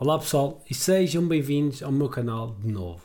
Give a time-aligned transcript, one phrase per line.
[0.00, 3.02] Olá pessoal e sejam bem-vindos ao meu canal de novo.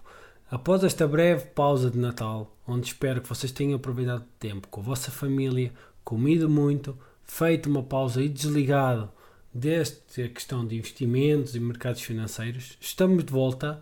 [0.51, 4.79] Após esta breve pausa de Natal, onde espero que vocês tenham aproveitado o tempo com
[4.79, 9.09] a vossa família, comido muito, feito uma pausa e desligado
[9.51, 13.81] desta questão de investimentos e mercados financeiros, estamos de volta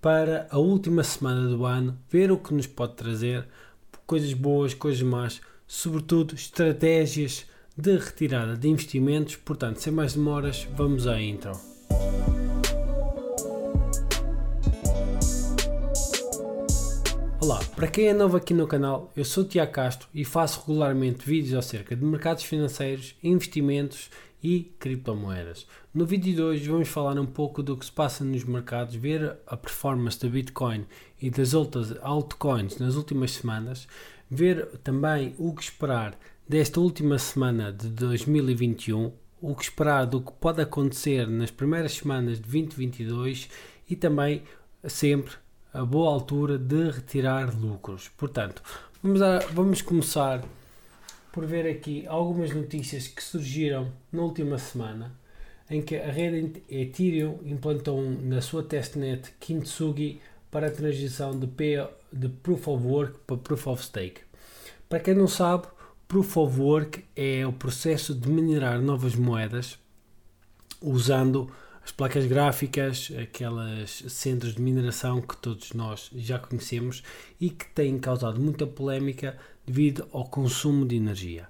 [0.00, 3.48] para a última semana do ano, ver o que nos pode trazer,
[4.06, 7.46] coisas boas, coisas más, sobretudo estratégias
[7.76, 9.34] de retirada de investimentos.
[9.34, 11.73] Portanto, sem mais demoras, vamos à intro.
[17.44, 20.60] Olá, para quem é novo aqui no canal, eu sou o Tiago Castro e faço
[20.60, 24.08] regularmente vídeos acerca de mercados financeiros, investimentos
[24.42, 25.66] e criptomoedas.
[25.92, 29.36] No vídeo de hoje vamos falar um pouco do que se passa nos mercados, ver
[29.46, 30.86] a performance da Bitcoin
[31.20, 33.86] e das outras altcoins nas últimas semanas,
[34.30, 40.32] ver também o que esperar desta última semana de 2021, o que esperar do que
[40.32, 43.50] pode acontecer nas primeiras semanas de 2022
[43.90, 44.42] e também
[44.88, 45.43] sempre
[45.74, 48.08] a boa altura de retirar lucros.
[48.16, 48.62] Portanto,
[49.02, 50.44] vamos, a, vamos começar
[51.32, 55.12] por ver aqui algumas notícias que surgiram na última semana
[55.68, 61.84] em que a rede Ethereum implantou na sua testnet Kintsugi para a transição de, P,
[62.12, 64.20] de Proof of Work para Proof of Stake.
[64.88, 65.66] Para quem não sabe,
[66.06, 69.76] Proof of Work é o processo de minerar novas moedas
[70.80, 71.50] usando
[71.84, 77.02] as placas gráficas, aquelas centros de mineração que todos nós já conhecemos
[77.38, 81.46] e que têm causado muita polémica devido ao consumo de energia.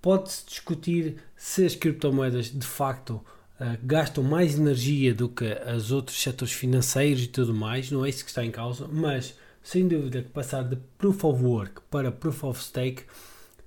[0.00, 3.12] Pode-se discutir se as criptomoedas de facto
[3.60, 5.44] uh, gastam mais energia do que
[5.76, 9.36] os outros setores financeiros e tudo mais, não é isso que está em causa, mas
[9.62, 13.02] sem dúvida que passar de Proof of Work para Proof of Stake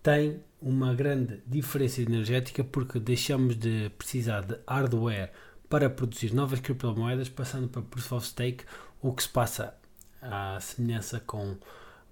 [0.02, 5.32] tem uma grande diferença energética porque deixamos de precisar de hardware
[5.70, 8.66] para produzir novas criptomoedas, passando para Proof of Stake,
[9.02, 9.76] o que se passa
[10.22, 11.56] à semelhança com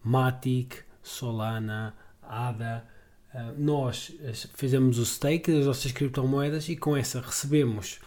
[0.03, 2.85] Matic, Solana, ADA.
[3.34, 4.13] Uh, nós
[4.53, 8.00] fizemos o stake das nossas criptomoedas e com essa recebemos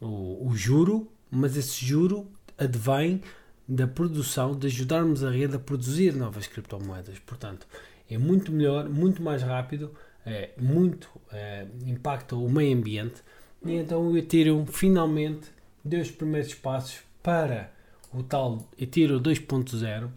[0.00, 3.20] o, o juro, mas esse juro advém
[3.66, 7.18] da produção, de ajudarmos a rede a produzir novas criptomoedas.
[7.20, 7.66] Portanto,
[8.08, 9.94] é muito melhor, muito mais rápido,
[10.26, 13.22] é, muito é, impacta o meio ambiente
[13.64, 15.48] e então o Ethereum finalmente
[15.84, 17.72] deu os primeiros passos para
[18.12, 20.08] o tal Ethereum 2.0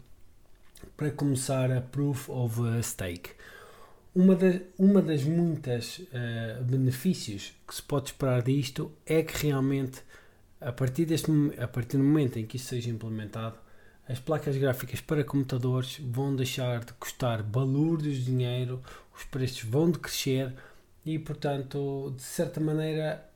[0.95, 3.31] para começar a Proof of Stake.
[4.15, 10.01] Uma, das uma das muitas uh, benefícios que se pode esperar disto é que realmente
[10.63, 13.57] a partir, deste, a partir do momento em que isso seja implementado,
[14.07, 18.81] as placas gráficas para computadores vão deixar de custar balúrdios de dinheiro,
[19.15, 20.53] os preços vão decrescer
[21.05, 23.29] e, portanto, de certa maneira,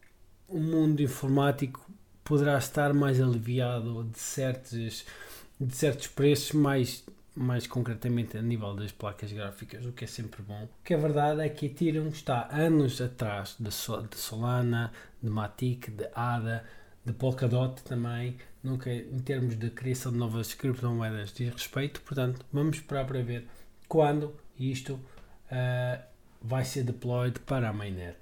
[0.48, 1.86] o mundo informático
[2.24, 5.06] poderá estar mais aliviado de certos,
[5.60, 7.04] de certos preços, mais,
[7.36, 10.64] mais concretamente a nível das placas gráficas, o que é sempre bom.
[10.64, 14.92] O que é verdade é que Ethereum está anos atrás de, de Solana,
[15.22, 16.64] de Matic, de ADA,
[17.06, 22.78] de Polkadot também, nunca em termos de criação de novas criptomoedas de respeito, portanto vamos
[22.78, 23.48] esperar para ver
[23.88, 26.04] quando isto uh,
[26.42, 28.18] vai ser deployed para a mainnet.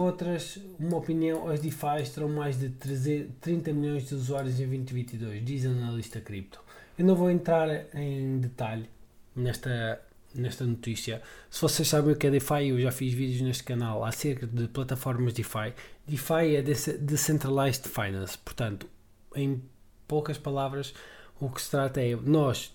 [0.00, 5.66] Outras, uma opinião, as DeFi terão mais de 30 milhões de usuários em 2022, diz
[5.66, 6.58] analista cripto.
[6.98, 8.88] Eu não vou entrar em detalhe
[9.36, 10.00] nesta,
[10.34, 11.20] nesta notícia.
[11.50, 14.68] Se vocês sabem o que é DeFi, eu já fiz vídeos neste canal acerca de
[14.68, 15.74] plataformas DeFi.
[16.08, 18.88] DeFi é Decentralized Finance, portanto,
[19.36, 19.62] em
[20.08, 20.94] poucas palavras,
[21.38, 22.74] o que se trata é nós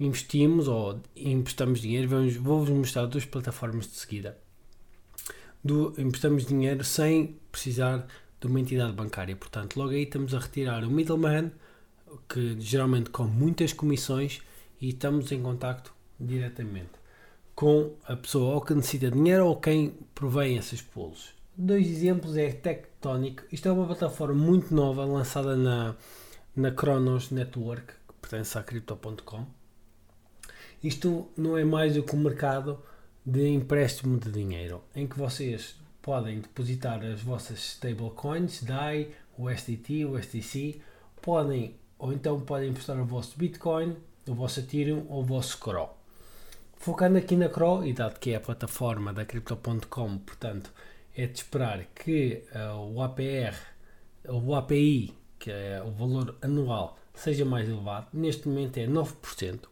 [0.00, 2.08] investimos ou emprestamos dinheiro.
[2.42, 4.36] Vou-vos mostrar duas plataformas de seguida
[5.62, 8.06] do emprestamos dinheiro sem precisar
[8.40, 9.34] de uma entidade bancária.
[9.36, 11.50] Portanto, logo aí estamos a retirar o middleman,
[12.28, 14.40] que geralmente com muitas comissões,
[14.80, 16.98] e estamos em contacto diretamente
[17.58, 21.34] com a pessoa ou que necessita dinheiro ou quem provém esses polos.
[21.56, 23.42] Dois exemplos é Tectonic.
[23.50, 25.96] Isto é uma plataforma muito nova lançada na,
[26.54, 29.44] na Cronos Network, que pertence à Crypto.com.
[30.84, 32.80] Isto não é mais do que um mercado
[33.28, 40.80] de empréstimo de dinheiro, em que vocês podem depositar as vossas stablecoins, DAI, USDT, USDC,
[41.20, 43.96] podem ou então podem emprestar o vosso Bitcoin,
[44.26, 45.90] o vosso Ethereum ou o vosso CRO.
[46.78, 50.72] Focando aqui na CRO, e dado que é a plataforma da Crypto.com, portanto,
[51.14, 53.56] é de esperar que uh, o APR,
[54.26, 58.06] o API, que é o valor anual, seja mais elevado.
[58.12, 59.68] Neste momento é 9%.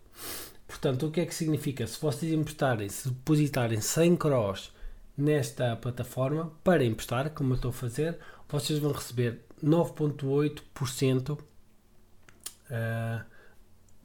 [0.87, 1.85] Portanto, o que é que significa?
[1.85, 4.73] Se vocês emprestarem, se depositarem 100 CROs
[5.19, 8.17] nesta plataforma para emprestar, como eu estou a fazer,
[8.49, 11.41] vocês vão receber 9,8% uh,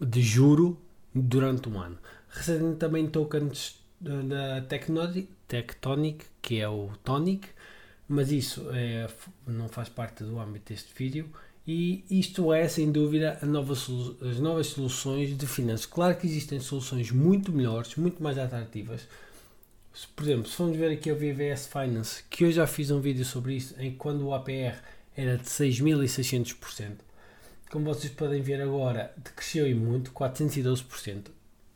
[0.04, 0.81] de juro
[1.13, 2.00] durante um ano.
[2.30, 7.48] Recebem também tokens da Tectonic, Tectonic, que é o Tonic,
[8.07, 9.07] mas isso é,
[9.45, 11.30] não faz parte do âmbito deste vídeo.
[11.74, 15.86] E isto é, sem dúvida, nova, as novas soluções de finanças.
[15.86, 19.08] Claro que existem soluções muito melhores, muito mais atrativas.
[20.14, 23.24] Por exemplo, se formos ver aqui o VVS Finance, que eu já fiz um vídeo
[23.24, 24.82] sobre isso, em quando o APR
[25.16, 26.96] era de 6.600%.
[27.72, 31.28] Como vocês podem ver agora, cresceu e muito, 412%.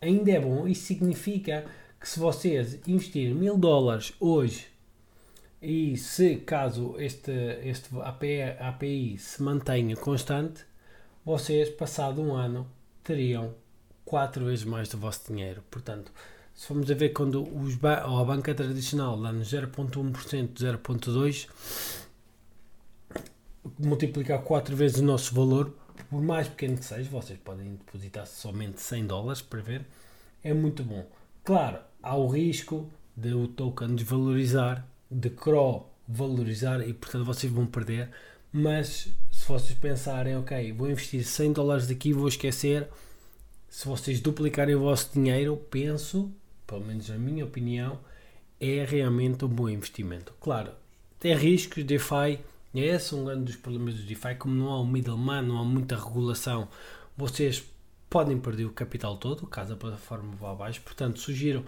[0.02, 1.64] Ainda é bom, isso significa
[2.02, 4.68] que se vocês investirem mil dólares hoje
[5.62, 7.32] e se caso este,
[7.64, 10.66] este API, API se mantenha constante,
[11.24, 12.68] vocês passado um ano
[13.04, 13.56] teriam
[14.04, 15.64] quatro vezes mais do vosso dinheiro.
[15.72, 16.12] Portanto,
[16.54, 21.50] se formos a ver quando os ba a banca tradicional dá-nos 0.1%, 0.2%,
[23.80, 25.74] multiplicar quatro vezes o nosso valor,
[26.10, 29.86] por mais pequeno que seja, vocês podem depositar somente 100 dólares para ver,
[30.44, 31.06] é muito bom.
[31.44, 37.66] Claro, há o risco de o token desvalorizar, de CRO valorizar e portanto vocês vão
[37.66, 38.10] perder.
[38.52, 42.88] Mas se vocês pensarem, ok, vou investir 100 dólares daqui, vou esquecer.
[43.70, 46.32] Se vocês duplicarem o vosso dinheiro, penso,
[46.66, 48.00] pelo menos na minha opinião,
[48.60, 50.34] é realmente um bom investimento.
[50.40, 50.72] Claro,
[51.20, 52.40] tem riscos, DeFi,
[52.74, 55.64] esse é um grande dos problemas do DeFi, como não há um middleman, não há
[55.64, 56.70] muita regulação,
[57.18, 57.64] vocês
[58.10, 61.66] podem perder o capital todo, caso a plataforma vá abaixo, portanto sugiro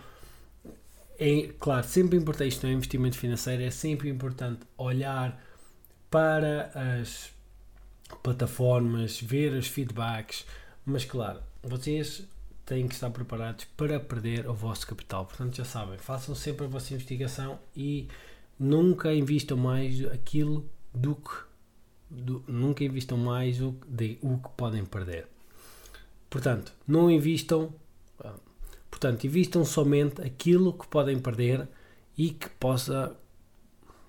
[1.20, 5.42] é claro, sempre importante, isto é um investimento financeiro, é sempre importante olhar
[6.10, 6.72] para
[7.02, 7.32] as
[8.24, 10.46] plataformas, ver os feedbacks,
[10.86, 12.24] mas claro, vocês
[12.66, 15.26] têm que estar preparados para perder o vosso capital.
[15.26, 18.08] Portanto, já sabem, façam sempre a vossa investigação e
[18.60, 21.48] nunca invistam mais aquilo do que
[22.10, 25.28] do, nunca invistam mais o, de, o que podem perder.
[26.30, 27.74] Portanto, não invistam
[28.98, 31.68] Portanto, invistam somente aquilo que podem perder
[32.18, 33.16] e que possa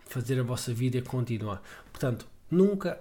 [0.07, 1.63] fazer a vossa vida continuar.
[1.93, 2.99] Portanto, nunca.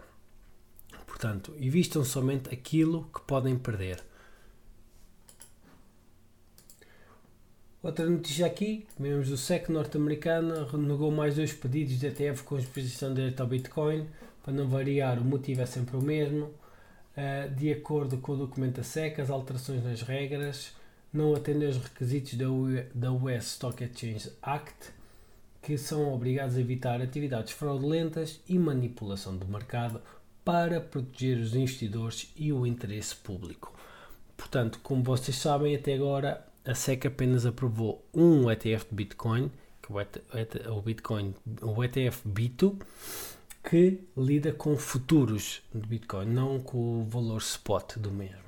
[1.05, 4.03] Portanto, invistam somente aquilo que podem perder.
[7.81, 13.13] Outra notícia aqui, membros do SEC norte-americano renegou mais dois pedidos de ETF com exposição
[13.13, 14.05] direta ao Bitcoin.
[14.43, 16.53] Para não variar, o motivo é sempre o mesmo.
[17.15, 20.75] Uh, de acordo com o documento da SEC, as alterações nas regras
[21.17, 22.45] não atendem aos requisitos da,
[22.93, 24.91] da US Stock Exchange Act,
[25.61, 30.01] que são obrigados a evitar atividades fraudulentas e manipulação do mercado
[30.45, 33.73] para proteger os investidores e o interesse público.
[34.37, 39.91] Portanto, como vocês sabem, até agora a SEC apenas aprovou um ETF de Bitcoin, que
[40.37, 42.77] é o Bitcoin, o ETF Bito,
[43.67, 48.47] que lida com futuros de Bitcoin, não com o valor spot do mesmo.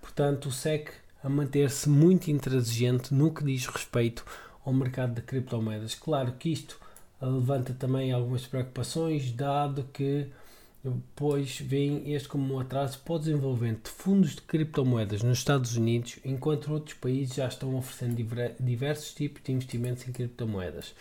[0.00, 0.90] Portanto, o SEC
[1.22, 4.24] a manter-se muito intransigente no que diz respeito
[4.64, 5.94] ao mercado de criptomoedas.
[5.94, 6.80] Claro que isto
[7.20, 10.30] levanta também algumas preocupações, dado que
[10.82, 15.76] depois vem este como um atraso para o desenvolvimento de fundos de criptomoedas nos Estados
[15.76, 18.16] Unidos, enquanto outros países já estão oferecendo
[18.58, 20.94] diversos tipos de investimentos em criptomoedas,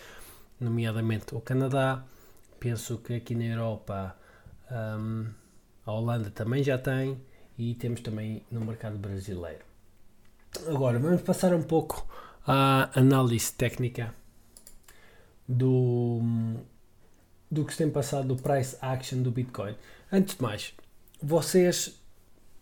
[0.60, 2.04] nomeadamente o Canadá,
[2.60, 4.18] penso que aqui na Europa
[4.69, 5.27] um,
[5.86, 7.18] a Holanda também já tem
[7.58, 9.69] e temos também no mercado brasileiro.
[10.68, 12.06] Agora, vamos passar um pouco
[12.46, 14.13] à análise técnica
[15.48, 16.22] do,
[17.50, 19.75] do que se tem passado do price action do Bitcoin.
[20.12, 20.74] Antes de mais,
[21.22, 22.00] vocês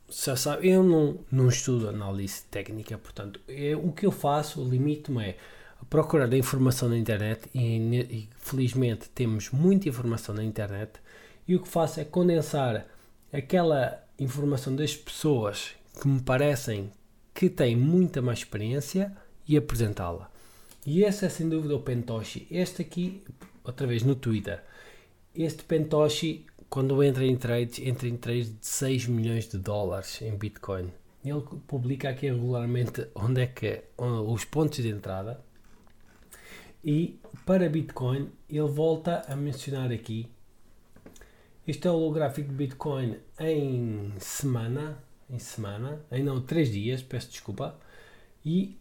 [0.10, 4.70] já sabem, eu não, não estudo análise técnica, portanto, eu, o que eu faço, o
[4.70, 5.38] limite é
[5.90, 11.00] procurar informação na internet e, e felizmente temos muita informação na internet
[11.48, 12.86] e o que faço é condensar
[13.32, 16.92] aquela informação das pessoas que me parecem
[17.38, 19.16] que tem muita mais experiência
[19.48, 20.28] e apresentá-la.
[20.84, 22.48] E esse é sem dúvida o Pentoshi.
[22.50, 23.24] Este aqui,
[23.64, 24.64] outra vez no Twitter,
[25.36, 30.36] este Pentoshi, quando entra em trades, entra em trades de 6 milhões de dólares em
[30.36, 30.92] Bitcoin.
[31.24, 35.40] Ele publica aqui regularmente onde é que os pontos de entrada.
[36.84, 40.28] E para Bitcoin, ele volta a mencionar aqui.
[41.68, 47.30] Este é o gráfico de Bitcoin em semana, em semana, em não, três dias, peço
[47.30, 47.78] desculpa,
[48.46, 48.78] e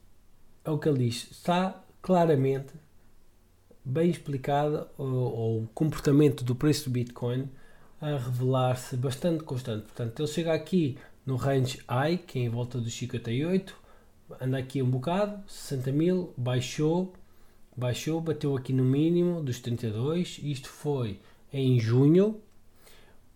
[0.65, 2.73] é o que ele diz, está claramente
[3.85, 7.49] bem explicado o, comportamento do preço do Bitcoin
[8.01, 9.85] a revelar-se bastante constante.
[9.85, 13.77] Portanto, ele chega aqui no range high, que é em volta dos 58,
[14.41, 17.13] anda aqui um bocado, 60 mil, baixou,
[17.77, 21.21] baixou, bateu aqui no mínimo dos 32, isto foi
[21.53, 22.41] em junho,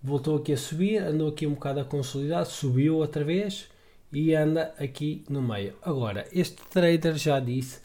[0.02, 3.69] voltou aqui a subir, andou aqui um bocado a consolidar, subiu outra vez
[4.12, 5.75] e anda aqui no meio.
[5.83, 7.80] Agora, este trader já disse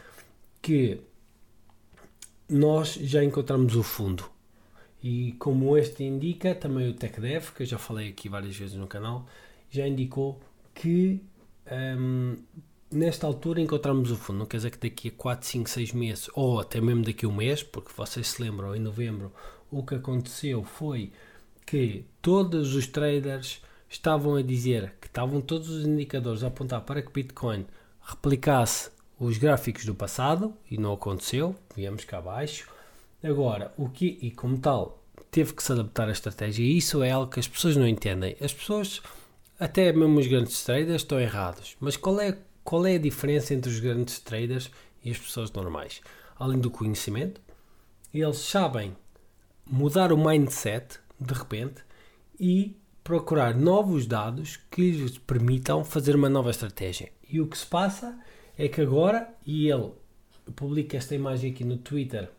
[0.62, 1.00] que
[2.50, 4.26] nós já encontramos o fundo.
[5.04, 8.88] E como este indica, também o TechDev, que eu já falei aqui várias vezes no
[8.88, 9.28] canal,
[9.70, 10.40] já indicou
[10.74, 11.22] que
[12.00, 12.36] um,
[12.92, 14.40] nesta altura encontramos o fundo.
[14.40, 17.30] Não quer dizer que daqui a 4, 5, 6 meses, ou até mesmo daqui a
[17.30, 19.32] um mês, porque vocês se lembram, em novembro,
[19.70, 21.12] o que aconteceu foi
[21.66, 27.02] que todos os traders estavam a dizer que estavam todos os indicadores a apontar para
[27.02, 27.66] que Bitcoin
[28.02, 32.70] replicasse os gráficos do passado e não aconteceu, viemos cá abaixo.
[33.24, 37.12] Agora, o que e como tal, teve que se adaptar à estratégia e isso é
[37.12, 38.36] algo que as pessoas não entendem.
[38.40, 39.02] As pessoas,
[39.60, 41.76] até mesmo os grandes traders, estão errados.
[41.80, 44.70] Mas qual é, qual é a diferença entre os grandes traders
[45.04, 46.02] e as pessoas normais?
[46.38, 47.42] Além do conhecimento,
[48.14, 48.96] eles sabem
[49.66, 51.84] mudar o mindset de repente
[52.40, 57.12] e procurar novos dados que lhes permitam fazer uma nova estratégia.
[57.30, 58.20] E o que se passa
[58.58, 59.92] é que agora, e ele
[60.56, 62.30] publica esta imagem aqui no Twitter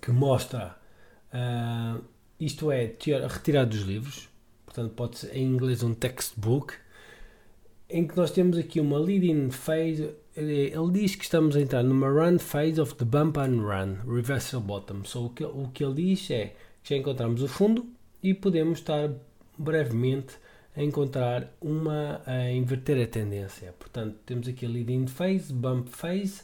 [0.00, 0.76] que mostra
[1.32, 2.02] uh,
[2.38, 2.94] isto é
[3.28, 4.28] retirado dos livros,
[4.64, 6.74] portanto pode ser em inglês um textbook,
[7.88, 10.10] em que nós temos aqui uma leading phase.
[10.34, 14.60] Ele diz que estamos a entrar numa run phase of the bump and run, reversal
[14.60, 15.04] bottom.
[15.04, 16.54] So, o, que, o que ele diz é
[16.86, 17.84] já encontramos o fundo
[18.22, 19.10] e podemos estar
[19.58, 20.36] brevemente
[20.76, 23.74] a encontrar uma a inverter a tendência.
[23.78, 26.42] Portanto, temos aqui a leading phase, bump phase,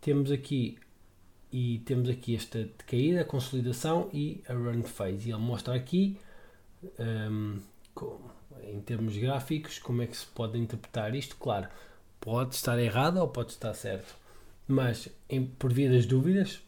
[0.00, 0.78] temos aqui
[1.50, 5.28] e temos aqui esta caída, consolidação e a run phase.
[5.28, 6.16] E ele mostra aqui
[7.30, 7.58] um,
[8.62, 11.36] em termos gráficos como é que se pode interpretar isto.
[11.36, 11.68] Claro,
[12.20, 14.14] pode estar errado ou pode estar certo,
[14.68, 16.62] mas em, por via das dúvidas,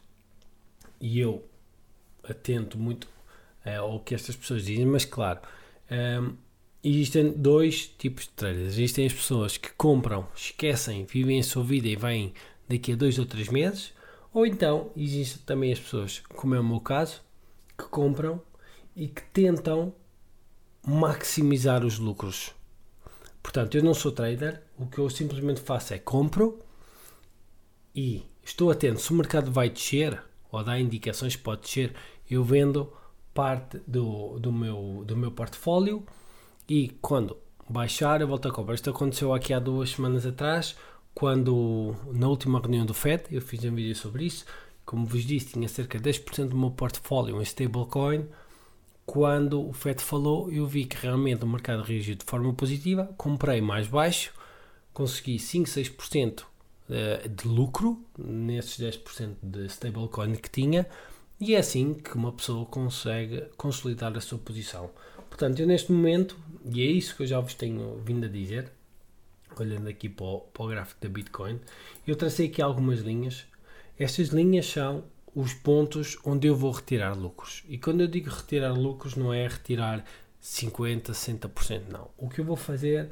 [0.99, 1.47] e eu
[2.29, 3.05] atento muito
[3.65, 5.39] uh, ao que estas pessoas dizem, mas claro.
[5.91, 6.35] Um,
[6.83, 8.73] existem dois tipos de traders.
[8.73, 12.33] Existem as pessoas que compram, esquecem, vivem a sua vida e vêm
[12.69, 13.93] daqui a dois ou três meses.
[14.33, 17.21] Ou então existem também as pessoas, como é o meu caso,
[17.77, 18.41] que compram
[18.95, 19.93] e que tentam
[20.85, 22.51] maximizar os lucros.
[23.41, 26.59] Portanto, eu não sou trader, o que eu simplesmente faço é compro
[27.95, 28.99] e estou atento.
[28.99, 31.93] Se o mercado vai descer ou dá indicações que pode descer,
[32.29, 32.91] eu vendo
[33.33, 36.05] parte do, do, meu, do meu portfólio
[36.67, 37.37] e quando
[37.69, 38.75] baixar eu volto a comprar.
[38.75, 40.75] Isto aconteceu aqui há duas semanas atrás,
[41.13, 44.45] quando na última reunião do FED, eu fiz um vídeo sobre isso,
[44.85, 48.27] como vos disse, tinha cerca de 10% do meu portfólio em stablecoin.
[49.05, 53.61] Quando o FED falou, eu vi que realmente o mercado reagiu de forma positiva, comprei
[53.61, 54.31] mais baixo,
[54.93, 56.43] consegui 5, 6%
[56.89, 60.87] eh, de lucro nesses 10% de stablecoin que tinha,
[61.39, 64.89] e é assim que uma pessoa consegue consolidar a sua posição.
[65.29, 68.71] Portanto, eu neste momento, e é isso que eu já vos tenho vindo a dizer,
[69.59, 71.59] olhando aqui para o, para o gráfico da Bitcoin,
[72.07, 73.45] eu tracei aqui algumas linhas.
[73.99, 77.63] Estas linhas são os pontos onde eu vou retirar lucros.
[77.67, 80.05] E quando eu digo retirar lucros, não é retirar
[80.41, 82.09] 50%, 60%, não.
[82.17, 83.09] O que eu vou fazer,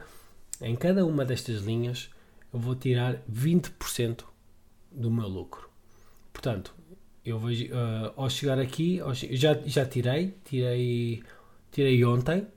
[0.62, 2.10] em cada uma destas linhas,
[2.54, 4.24] eu vou tirar 20%
[4.92, 5.70] do meu lucro.
[6.32, 6.74] Portanto,
[7.26, 11.24] eu vejo, uh, ao chegar aqui, ao, já, já tirei, tirei
[11.74, 12.48] tirei ontem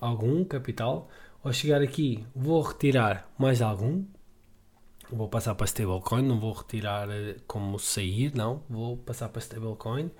[0.00, 1.08] algum capital.
[1.44, 4.04] Ao chegar aqui, vou retirar mais algum.
[5.10, 8.62] Vou passar para stablecoin, não vou retirar eh, como sair, não.
[8.68, 10.10] Vou passar para stablecoin.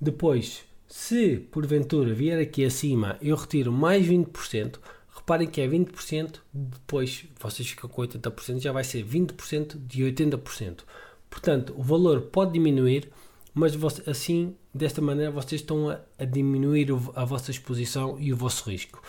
[0.00, 4.78] Depois, se porventura vier aqui acima, eu retiro mais 20%.
[5.16, 10.80] Reparem que é 20%, depois vocês ficam com 80%, já vai ser 20% de 80%.
[11.28, 13.10] Portanto, o valor pode diminuir,
[13.58, 13.74] mas
[14.06, 18.70] assim, desta maneira, vocês estão a, a diminuir o, a vossa exposição e o vosso
[18.70, 19.02] risco.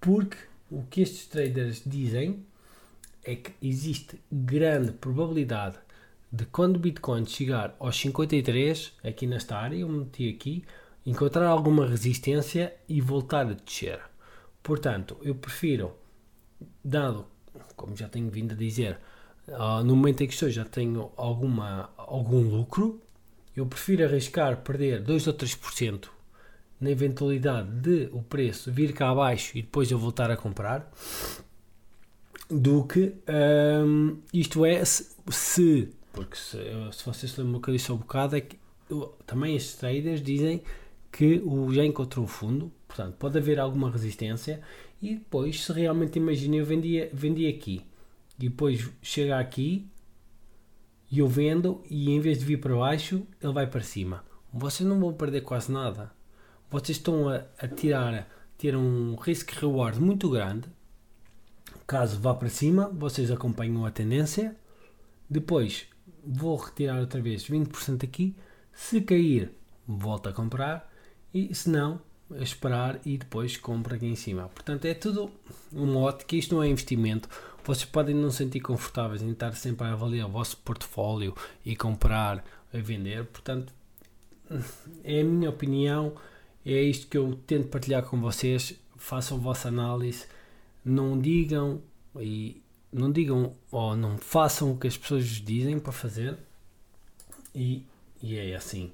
[0.00, 0.38] Porque
[0.70, 2.42] o que estes traders dizem
[3.22, 5.76] é que existe grande probabilidade
[6.32, 10.64] de quando o Bitcoin chegar aos 53, aqui nesta área, eu meti aqui,
[11.04, 14.00] encontrar alguma resistência e voltar a descer.
[14.62, 15.92] Portanto, eu prefiro,
[16.82, 17.26] dado,
[17.76, 18.98] como já tenho vindo a dizer,
[19.48, 23.02] uh, no momento em que estou já tenho alguma, algum lucro,
[23.56, 26.08] eu prefiro arriscar perder 2 ou 3%
[26.80, 30.90] na eventualidade de o preço vir cá abaixo e depois eu voltar a comprar
[32.50, 33.14] do que
[33.86, 36.58] um, isto é se, porque se,
[36.92, 38.58] se vocês se lembram que eu disse há um bocado é que
[39.26, 40.62] também estes traders dizem
[41.10, 44.60] que o, já encontrou o fundo portanto pode haver alguma resistência
[45.00, 47.82] e depois se realmente imaginem eu vendi, vendi aqui
[48.38, 49.86] e depois chega aqui
[51.12, 54.24] e eu vendo e em vez de vir para baixo, ele vai para cima.
[54.50, 56.10] Vocês não vão perder quase nada.
[56.70, 58.26] Vocês estão a, a tirar,
[58.56, 60.68] ter um risk-reward muito grande.
[61.86, 64.56] Caso vá para cima, vocês acompanham a tendência.
[65.28, 65.84] Depois
[66.24, 68.34] vou retirar outra vez 20% aqui.
[68.72, 69.52] Se cair,
[69.86, 70.90] volto a comprar.
[71.34, 72.00] E se não,
[72.40, 74.48] esperar e depois compra aqui em cima.
[74.48, 75.30] Portanto, é tudo
[75.74, 77.28] um mote que isto não é investimento.
[77.64, 82.44] Vocês podem não sentir confortáveis em estar sempre a avaliar o vosso portfólio e comprar
[82.72, 83.24] a vender.
[83.26, 83.72] Portanto,
[85.04, 86.14] é a minha opinião,
[86.66, 88.74] é isto que eu tento partilhar com vocês.
[88.96, 90.26] Façam a vossa análise,
[90.84, 91.80] não digam
[92.16, 96.36] e não digam ou não façam o que as pessoas dizem para fazer
[97.54, 97.84] e,
[98.22, 98.92] e é assim.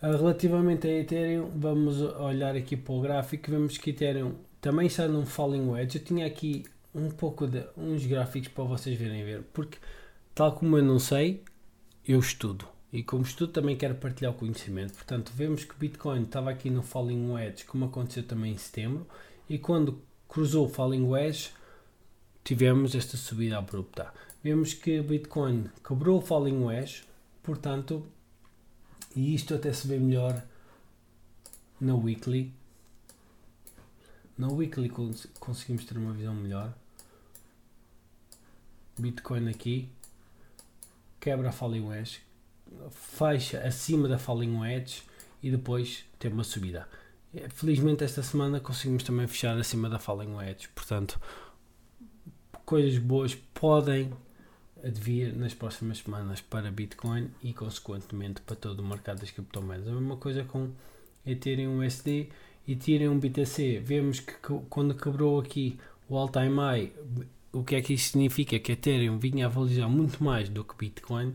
[0.00, 5.08] Ah, relativamente a Ethereum, vamos olhar aqui para o gráfico, vemos que Ethereum também está
[5.08, 5.98] num falling wedge.
[5.98, 6.64] Eu tinha aqui
[6.96, 9.78] um pouco de uns gráficos para vocês verem ver, porque
[10.34, 11.44] tal como eu não sei,
[12.08, 12.66] eu estudo.
[12.90, 14.94] E como estudo também quero partilhar o conhecimento.
[14.94, 19.06] Portanto, vemos que Bitcoin estava aqui no falling wedge, como aconteceu também em setembro,
[19.48, 21.52] e quando cruzou o falling wedge,
[22.42, 24.12] tivemos esta subida abrupta.
[24.42, 27.04] Vemos que Bitcoin quebrou o falling wedge,
[27.42, 28.06] portanto,
[29.14, 30.42] e isto até se vê melhor
[31.78, 32.54] na weekly.
[34.38, 34.90] Na weekly
[35.38, 36.72] conseguimos ter uma visão melhor.
[38.98, 39.88] Bitcoin aqui
[41.20, 42.20] quebra a falling wedge,
[42.90, 45.02] fecha acima da falling wedge
[45.42, 46.88] e depois tem uma subida.
[47.50, 51.20] Felizmente esta semana conseguimos também fechar acima da falling wedge, portanto
[52.64, 54.12] coisas boas podem
[54.84, 59.88] advir nas próximas semanas para Bitcoin e consequentemente para todo o mercado das criptomoedas.
[59.88, 60.70] A mesma coisa com
[61.24, 62.28] Ethereum USD
[62.66, 63.80] e Ethereum BTC.
[63.80, 64.32] Vemos que
[64.68, 66.92] quando quebrou aqui o all-time high,
[67.56, 68.58] o que é que isso significa?
[68.58, 71.34] Que Ethereum vinha a valorizar muito mais do que Bitcoin.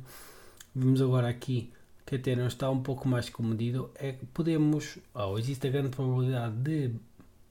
[0.75, 1.71] Vemos agora aqui
[2.05, 3.89] que Ethereum está um pouco mais comedido.
[3.95, 6.91] É que podemos, oh, existe a grande probabilidade de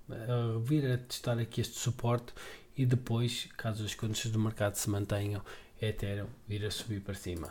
[0.08, 2.32] uh, vir a testar aqui este suporte
[2.76, 5.42] e depois, caso as condições do mercado se mantenham,
[5.82, 7.48] Ethereum vir a subir para cima.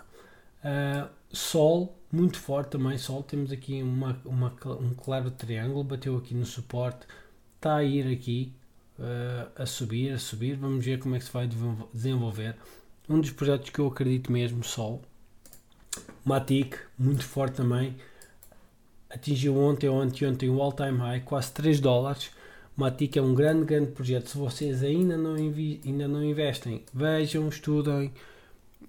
[0.63, 2.97] Uh, Sol, muito forte também.
[2.97, 7.05] Sol, temos aqui uma, uma, um claro triângulo, bateu aqui no suporte,
[7.57, 8.53] está a ir aqui
[8.99, 10.55] uh, a subir, a subir.
[10.55, 11.49] Vamos ver como é que se vai
[11.93, 12.55] desenvolver.
[13.07, 15.01] Um dos projetos que eu acredito mesmo, Sol.
[16.23, 17.95] Matic, muito forte também.
[19.09, 22.29] Atingiu ontem ou anteontem o all-time high, quase 3 dólares.
[22.75, 24.29] Matic é um grande, grande projeto.
[24.29, 28.13] Se vocês ainda não, ainda não investem, vejam, estudem,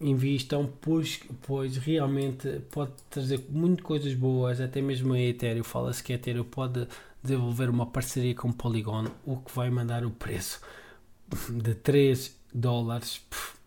[0.00, 4.60] invistam, pois, pois realmente pode trazer muito coisas boas.
[4.60, 6.86] Até mesmo a Ethereum fala-se que a Ethereum pode
[7.22, 10.60] desenvolver uma parceria com Polygon, o que vai mandar o preço
[11.50, 13.20] de 3 dólares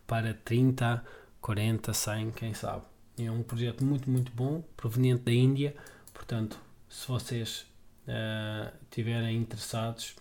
[0.06, 1.04] para 30,
[1.40, 2.82] 40, 100, quem sabe.
[3.18, 5.74] É um projeto muito, muito bom, proveniente da Índia.
[6.12, 7.66] Portanto, se vocês
[8.08, 10.16] uh, interessados,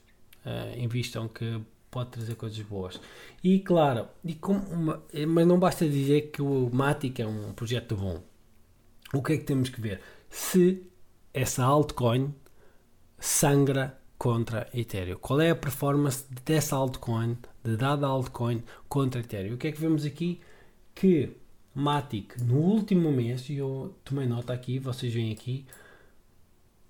[0.45, 2.99] uh, invistam que pode trazer coisas boas.
[3.43, 8.21] E claro, e uma, mas não basta dizer que o Matic é um projeto bom.
[9.13, 10.01] O que é que temos que ver?
[10.29, 10.83] Se
[11.31, 12.33] essa altcoin
[13.23, 15.17] sangra contra Ethereum.
[15.17, 19.53] Qual é a performance dessa altcoin, de dada altcoin contra Ethereum?
[19.53, 20.41] O que é que vemos aqui?
[20.93, 21.31] Que
[21.73, 25.65] Matic no último mês, e eu tomei nota aqui, vocês veem aqui,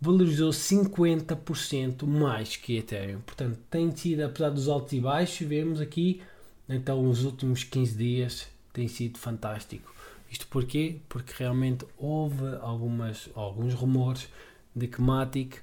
[0.01, 3.21] valorizou 50% mais que Ethereum.
[3.21, 6.19] Portanto, tem sido, apesar dos altos e baixos, vemos aqui,
[6.67, 9.93] então, os últimos 15 dias tem sido fantástico.
[10.31, 10.97] Isto porquê?
[11.07, 14.27] Porque realmente houve algumas, alguns rumores
[14.75, 15.61] de que Matic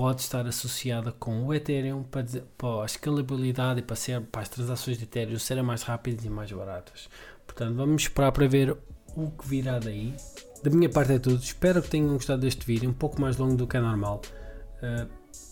[0.00, 2.24] pode estar associada com o Ethereum para,
[2.56, 6.30] para a escalabilidade e para, ser, para as transações de Ethereum serem mais rápidas e
[6.30, 7.10] mais baratas.
[7.46, 8.74] Portanto, vamos esperar para ver
[9.14, 10.14] o que virá daí.
[10.64, 11.36] Da minha parte é tudo.
[11.42, 14.22] Espero que tenham gostado deste vídeo, um pouco mais longo do que é normal.
[14.82, 15.06] Uh,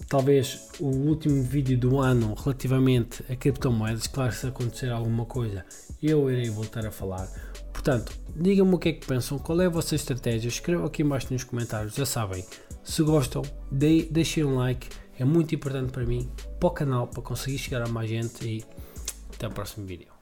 [0.09, 4.07] talvez o último vídeo do ano relativamente a criptomoedas.
[4.07, 5.63] Claro, se acontecer alguma coisa,
[6.03, 7.29] eu irei voltar a falar.
[7.79, 10.49] Portanto, digam-me o que é que pensam, qual é a vossa estratégia.
[10.49, 11.95] Escrevam aqui embaixo nos comentários.
[11.95, 12.45] Já sabem,
[12.83, 14.89] se gostam, de deixem um like.
[15.17, 18.45] É muito importante para mim, para o canal, para conseguir chegar a mais gente.
[18.45, 18.65] E
[19.33, 20.18] até o próximo vídeo.